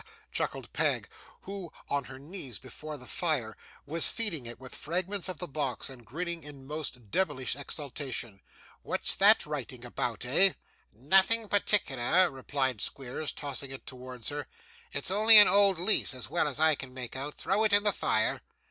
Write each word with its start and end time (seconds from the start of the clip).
chuckled 0.31 0.73
Peg, 0.73 1.07
who, 1.41 1.71
on 1.87 2.05
her 2.05 2.17
knees 2.17 2.57
before 2.57 2.97
the 2.97 3.05
fire, 3.05 3.55
was 3.85 4.09
feeding 4.09 4.47
it 4.47 4.59
with 4.59 4.73
fragments 4.73 5.29
of 5.29 5.37
the 5.37 5.47
box, 5.47 5.91
and 5.91 6.07
grinning 6.07 6.43
in 6.43 6.65
most 6.65 7.11
devilish 7.11 7.55
exultation. 7.55 8.41
'What's 8.81 9.13
that 9.17 9.45
writing 9.45 9.85
about, 9.85 10.25
eh?' 10.25 10.53
'Nothing 10.91 11.47
particular,' 11.47 12.31
replied 12.31 12.81
Squeers, 12.81 13.31
tossing 13.31 13.69
it 13.69 13.85
towards 13.85 14.29
her. 14.29 14.47
'It's 14.91 15.11
only 15.11 15.37
an 15.37 15.47
old 15.47 15.77
lease, 15.77 16.15
as 16.15 16.31
well 16.31 16.47
as 16.47 16.59
I 16.59 16.73
can 16.73 16.95
make 16.95 17.15
out. 17.15 17.35
Throw 17.35 17.63
it 17.63 17.71
in 17.71 17.83
the 17.83 17.93
fire. 17.93 18.41